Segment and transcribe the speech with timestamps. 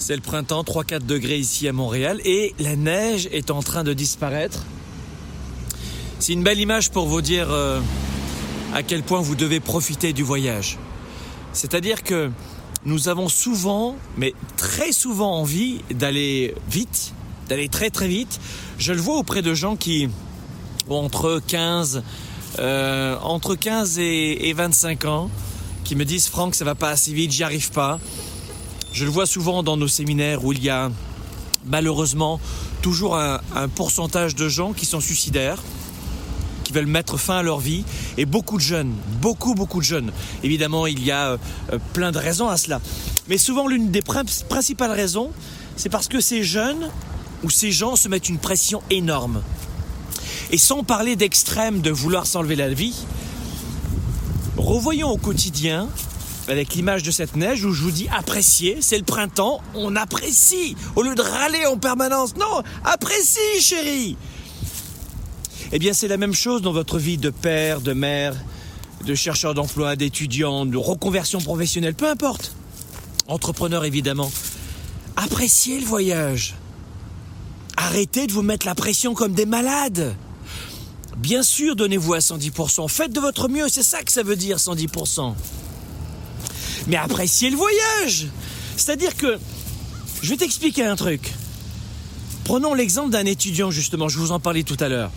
[0.00, 3.92] C'est le printemps, 3-4 degrés ici à Montréal et la neige est en train de
[3.92, 4.64] disparaître.
[6.18, 7.80] C'est une belle image pour vous dire euh,
[8.72, 10.78] à quel point vous devez profiter du voyage.
[11.52, 12.30] C'est-à-dire que
[12.86, 17.12] nous avons souvent, mais très souvent envie d'aller vite,
[17.50, 18.40] d'aller très très vite.
[18.78, 20.08] Je le vois auprès de gens qui
[20.88, 22.02] ont entre 15,
[22.58, 25.30] euh, entre 15 et, et 25 ans,
[25.84, 28.00] qui me disent Franck, ça va pas assez vite, j'y arrive pas.
[28.92, 30.90] Je le vois souvent dans nos séminaires où il y a
[31.64, 32.40] malheureusement
[32.82, 33.40] toujours un,
[33.74, 35.62] pourcentage de gens qui sont suicidaires
[36.64, 37.84] qui veulent mettre fin à leur vie
[38.16, 40.12] et beaucoup de jeunes, beaucoup beaucoup de jeunes.
[40.44, 41.38] Évidemment, il y a euh,
[41.92, 42.80] plein de raisons à cela.
[43.28, 45.30] Mais souvent l'une des prin- principales raisons,
[45.76, 46.88] c'est parce que ces jeunes
[47.42, 49.42] ou ces gens se mettent une pression énorme.
[50.52, 52.94] Et sans parler d'extrême de vouloir s'enlever la vie,
[54.56, 55.88] revoyons au quotidien
[56.50, 60.76] avec l'image de cette neige où je vous dis apprécier, c'est le printemps, on apprécie
[60.96, 62.34] au lieu de râler en permanence.
[62.36, 64.16] Non, apprécie chérie.
[65.72, 68.34] Eh bien, c'est la même chose dans votre vie de père, de mère,
[69.06, 72.52] de chercheur d'emploi, d'étudiant, de reconversion professionnelle, peu importe.
[73.28, 74.32] Entrepreneur, évidemment.
[75.16, 76.56] Appréciez le voyage.
[77.76, 80.16] Arrêtez de vous mettre la pression comme des malades.
[81.16, 82.88] Bien sûr, donnez-vous à 110%.
[82.88, 85.34] Faites de votre mieux, c'est ça que ça veut dire 110%.
[86.86, 88.28] Mais appréciez le voyage.
[88.76, 89.38] C'est-à-dire que,
[90.22, 91.32] je vais t'expliquer un truc.
[92.44, 95.10] Prenons l'exemple d'un étudiant, justement, je vous en parlais tout à l'heure.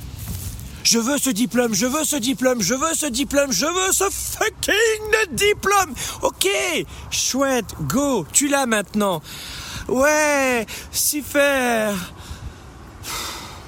[0.83, 4.03] Je veux ce diplôme, je veux ce diplôme, je veux ce diplôme, je veux ce
[4.09, 5.93] fucking diplôme.
[6.21, 6.47] Ok,
[7.09, 9.21] chouette, go, tu l'as maintenant.
[9.87, 11.95] Ouais, super.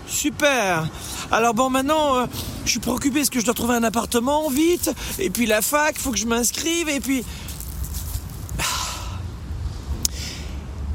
[0.08, 0.88] Super.
[1.32, 2.26] Alors bon, maintenant, euh,
[2.66, 4.92] je suis préoccupé parce que je dois trouver un appartement vite.
[5.18, 6.90] Et puis la fac, faut que je m'inscrive.
[6.90, 7.24] Et puis...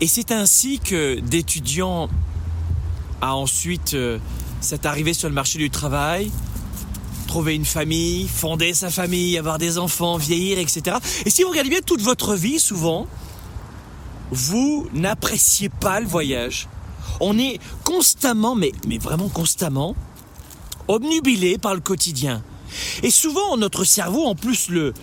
[0.01, 2.09] Et c'est ainsi que d'étudiants
[3.20, 4.19] à ensuite euh,
[4.62, 6.31] s'est arrivé sur le marché du travail,
[7.27, 10.97] trouver une famille, fonder sa famille, avoir des enfants, vieillir, etc.
[11.27, 13.06] Et si vous regardez bien toute votre vie, souvent,
[14.31, 16.69] vous n'appréciez pas le voyage.
[17.21, 19.94] On est constamment, mais, mais vraiment constamment,
[20.89, 22.43] obnubilé par le quotidien.
[23.03, 24.94] Et souvent, notre cerveau, en plus, le,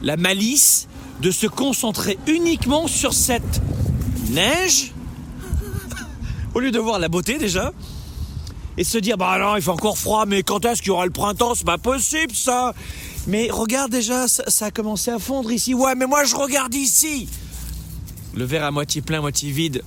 [0.00, 0.86] la malice
[1.20, 3.60] de se concentrer uniquement sur cette
[4.30, 4.92] neige,
[6.54, 7.72] au lieu de voir la beauté déjà,
[8.76, 11.04] et se dire bah non il fait encore froid mais quand est-ce qu'il y aura
[11.04, 11.54] le printemps?
[11.54, 12.74] C'est pas possible ça.
[13.26, 15.74] Mais regarde déjà ça, a commencé à fondre ici.
[15.74, 17.28] Ouais mais moi je regarde ici.
[18.34, 19.82] Le verre à moitié plein moitié vide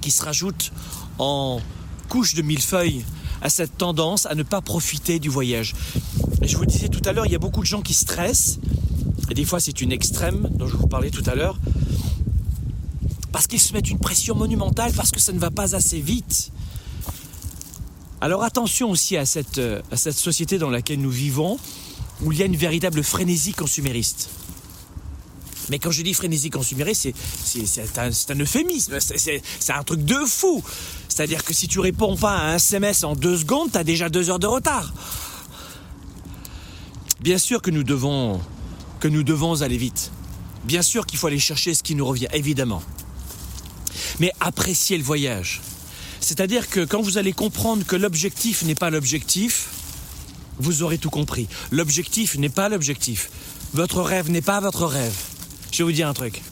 [0.00, 0.72] qui se rajoute
[1.18, 1.60] en
[2.08, 3.04] couche de millefeuilles
[3.42, 5.74] à cette tendance à ne pas profiter du voyage.
[6.42, 8.58] Je vous disais tout à l'heure il y a beaucoup de gens qui stressent.
[9.30, 11.58] Et des fois c'est une extrême dont je vous parlais tout à l'heure
[13.32, 16.52] parce qu'ils se mettent une pression monumentale parce que ça ne va pas assez vite
[18.20, 21.58] alors attention aussi à cette, euh, à cette société dans laquelle nous vivons,
[22.22, 24.28] où il y a une véritable frénésie consumériste.
[25.70, 27.10] Mais quand je dis frénésie consumériste,
[27.44, 30.64] c'est, un, euphémisme, c'est, un truc de fou.
[31.08, 34.08] C'est-à-dire que si tu réponds pas à un SMS en deux secondes, tu as déjà
[34.08, 34.92] deux heures de retard.
[37.20, 38.40] Bien sûr que nous devons
[39.60, 40.10] aller vite.
[40.64, 42.82] Bien sûr qu'il faut aller chercher ce qui nous revient, évidemment.
[44.20, 45.60] Mais appréciez le voyage.
[46.20, 49.68] C'est-à-dire que quand vous allez comprendre que l'objectif n'est pas l'objectif,
[50.58, 51.48] vous aurez tout compris.
[51.70, 53.30] L'objectif n'est pas l'objectif.
[53.74, 55.14] Votre rêve n'est pas votre rêve.
[55.72, 56.42] Je vais vous dire un truc.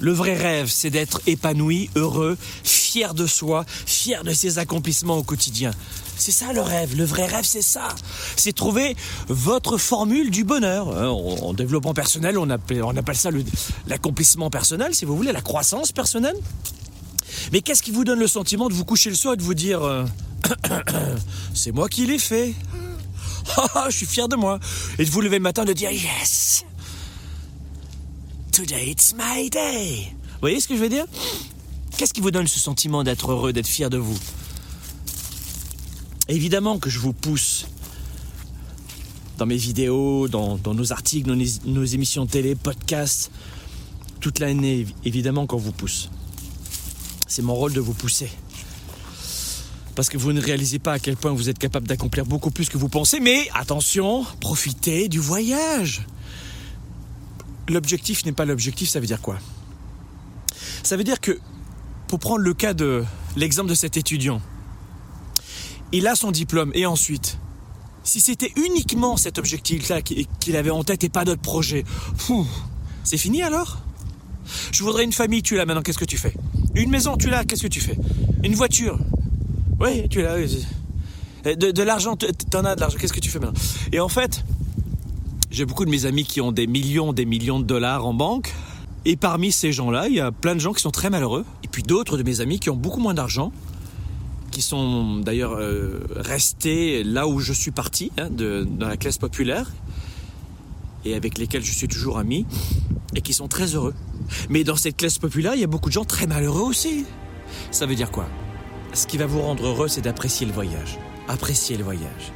[0.00, 2.36] Le vrai rêve, c'est d'être épanoui, heureux,
[2.90, 5.70] fier de soi, fier de ses accomplissements au quotidien.
[6.18, 6.96] C'est ça le rêve.
[6.96, 7.88] Le vrai rêve, c'est ça.
[8.36, 8.96] C'est trouver
[9.28, 10.88] votre formule du bonheur.
[10.88, 12.82] En développement personnel, on appelle,
[13.14, 13.30] ça
[13.86, 16.34] l'accomplissement personnel, si vous voulez, la croissance personnelle.
[17.52, 19.54] Mais qu'est-ce qui vous donne le sentiment de vous coucher le soir et de vous
[19.54, 20.04] dire euh,
[21.54, 22.54] c'est moi qui l'ai fait
[23.56, 24.58] Ah, Je suis fier de moi.
[24.98, 26.64] Et de vous lever le matin et de dire yes
[28.50, 30.08] Today it's my day.
[30.10, 31.06] Vous voyez ce que je veux dire?
[32.00, 34.18] Qu'est-ce qui vous donne ce sentiment d'être heureux, d'être fier de vous?
[36.28, 37.66] Évidemment que je vous pousse
[39.36, 43.30] dans mes vidéos, dans, nos articles, les- nos émissions télé, podcasts,
[44.18, 46.08] toute l'année, évidemment qu'on vous pousse.
[47.26, 48.30] C'est mon rôle de vous pousser.
[49.94, 52.70] Parce que vous ne réalisez pas à quel point vous êtes capable d'accomplir beaucoup plus
[52.70, 56.06] que vous pensez, mais attention, profitez du voyage.
[57.68, 59.38] L'objectif n'est pas l'objectif, ça veut dire quoi?
[60.82, 61.38] Ça veut dire que,
[62.10, 63.04] pour prendre le cas de
[63.36, 64.40] l'exemple de cet étudiant,
[65.92, 67.38] il a son diplôme et ensuite,
[68.02, 71.84] si c'était uniquement cet objectif-là qu'il avait en tête et pas d'autres projets,
[73.04, 73.78] c'est fini alors?
[74.72, 76.34] Je voudrais une famille, tu l'as maintenant, qu'est-ce que tu fais?
[76.74, 77.96] Une maison, tu l'as, qu'est-ce que tu fais?
[78.42, 78.98] Une voiture?
[79.78, 80.36] Oui, tu l'as.
[81.44, 83.60] De, de l'argent, t'en as de l'argent, qu'est-ce que tu fais maintenant?
[83.92, 84.44] Et en fait,
[85.52, 88.52] j'ai beaucoup de mes amis qui ont des millions, des millions de dollars en banque.
[89.04, 91.46] Et parmi ces gens-là, il y a plein de gens qui sont très malheureux.
[91.86, 93.52] D'autres de mes amis qui ont beaucoup moins d'argent,
[94.52, 99.18] qui sont d'ailleurs euh, restés là où je suis parti, hein, de, dans la classe
[99.18, 99.72] populaire,
[101.04, 102.46] et avec lesquels je suis toujours ami,
[103.16, 103.94] et qui sont très heureux.
[104.50, 107.06] Mais dans cette classe populaire, il y a beaucoup de gens très malheureux aussi.
[107.72, 108.28] Ça veut dire quoi?
[108.92, 110.98] Ce qui va vous rendre heureux, c'est d'apprécier le voyage.
[111.26, 112.32] Apprécier le voyage.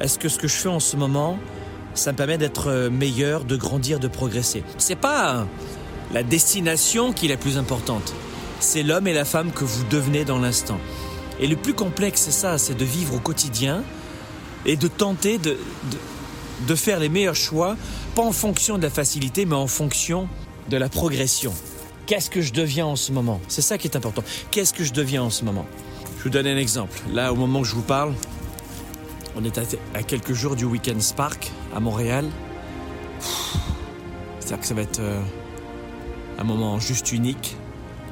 [0.00, 1.38] Est-ce que ce que je fais en ce moment,
[1.94, 4.64] ça me permet d'être meilleur, de grandir, de progresser?
[4.76, 5.46] C'est pas
[6.12, 8.14] la destination qui est la plus importante.
[8.60, 10.78] C'est l'homme et la femme que vous devenez dans l'instant.
[11.40, 13.82] Et le plus complexe, c'est ça, c'est de vivre au quotidien
[14.66, 15.56] et de tenter de,
[16.68, 17.76] de, faire les meilleurs choix,
[18.14, 20.28] pas en fonction de la facilité, mais en fonction
[20.68, 21.52] de la progression.
[22.06, 23.40] Qu'est-ce que je deviens en ce moment?
[23.48, 24.22] C'est ça qui est important.
[24.50, 25.66] Qu'est-ce que je deviens en ce moment?
[26.18, 27.00] Je vous donne un exemple.
[27.12, 28.12] Là, au moment que je vous parle,
[29.34, 32.26] on est à, quelques jours du Weekend Spark à Montréal.
[34.38, 35.20] C'est-à-dire que ça va être euh,
[36.38, 37.56] un moment juste unique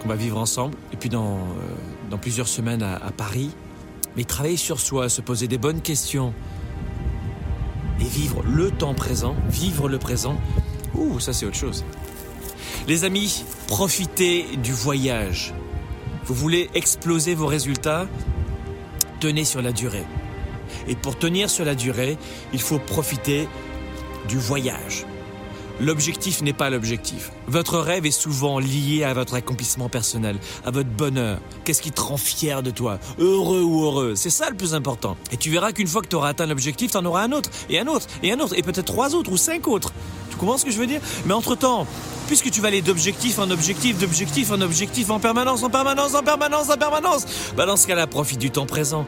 [0.00, 0.76] qu'on va vivre ensemble.
[0.93, 1.40] Et puis dans, euh,
[2.11, 3.50] dans plusieurs semaines à, à, Paris.
[4.17, 6.32] Mais travailler sur soi, se poser des bonnes questions
[8.00, 10.37] et vivre le temps présent, vivre le présent,
[10.94, 11.84] ouh, ça c'est autre chose.
[12.88, 15.55] Les amis, profitez du voyage.
[16.25, 18.06] Vous voulez exploser vos résultats?
[19.20, 20.06] Tenez sur la durée.
[20.88, 22.17] Et pour tenir sur la durée,
[22.52, 23.49] il faut profiter
[24.28, 25.06] du voyage.
[25.81, 27.32] L'objectif n'est pas l'objectif.
[27.47, 31.38] Votre rêve est souvent lié à votre accomplissement personnel, à votre bonheur.
[31.65, 35.17] Qu'est-ce qui te rend fier de toi Heureux ou heureux C'est ça le plus important.
[35.32, 37.49] Et tu verras qu'une fois que tu auras atteint l'objectif, tu en auras un autre,
[37.71, 39.94] et un autre, et un autre, et peut-être trois autres ou cinq autres.
[40.31, 41.00] Tu comprends ce que je veux dire?
[41.25, 41.87] Mais entre-temps,
[42.27, 46.23] puisque tu vas aller d'objectif en objectif, d'objectif en objectif, en permanence, en permanence, en
[46.23, 47.25] permanence, en permanence,
[47.56, 49.06] bah dans ce cas-là, profite du temps présent.